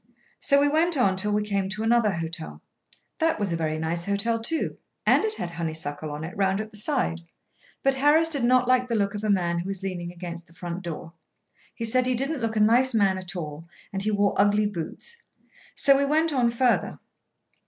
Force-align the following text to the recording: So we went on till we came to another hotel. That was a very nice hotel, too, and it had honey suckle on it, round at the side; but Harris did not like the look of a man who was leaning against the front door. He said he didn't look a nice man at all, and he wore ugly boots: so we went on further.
So 0.39 0.59
we 0.59 0.67
went 0.67 0.97
on 0.97 1.15
till 1.15 1.31
we 1.31 1.43
came 1.43 1.69
to 1.69 1.83
another 1.83 2.13
hotel. 2.13 2.63
That 3.19 3.39
was 3.39 3.53
a 3.53 3.55
very 3.55 3.77
nice 3.77 4.05
hotel, 4.05 4.41
too, 4.41 4.79
and 5.05 5.23
it 5.23 5.35
had 5.35 5.51
honey 5.51 5.75
suckle 5.75 6.09
on 6.09 6.23
it, 6.23 6.35
round 6.35 6.59
at 6.59 6.71
the 6.71 6.77
side; 6.77 7.21
but 7.83 7.93
Harris 7.93 8.27
did 8.27 8.43
not 8.43 8.67
like 8.67 8.87
the 8.89 8.95
look 8.95 9.13
of 9.13 9.23
a 9.23 9.29
man 9.29 9.59
who 9.59 9.67
was 9.67 9.83
leaning 9.83 10.11
against 10.11 10.47
the 10.47 10.53
front 10.55 10.81
door. 10.81 11.13
He 11.75 11.85
said 11.85 12.07
he 12.07 12.15
didn't 12.15 12.41
look 12.41 12.55
a 12.55 12.59
nice 12.59 12.95
man 12.95 13.19
at 13.19 13.35
all, 13.35 13.67
and 13.93 14.01
he 14.01 14.09
wore 14.09 14.33
ugly 14.41 14.65
boots: 14.65 15.21
so 15.75 15.95
we 15.95 16.05
went 16.05 16.33
on 16.33 16.49
further. 16.49 16.97